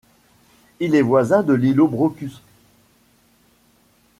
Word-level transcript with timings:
Il 0.79 0.95
est 0.95 1.03
voisin 1.03 1.43
de 1.43 1.53
l'îlot 1.53 1.87
Brocus. 1.87 2.41